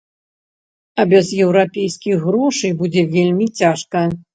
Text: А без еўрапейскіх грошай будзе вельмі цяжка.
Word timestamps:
А 1.03 1.05
без 1.11 1.29
еўрапейскіх 1.45 2.27
грошай 2.27 2.77
будзе 2.85 3.09
вельмі 3.17 3.55
цяжка. 3.65 4.09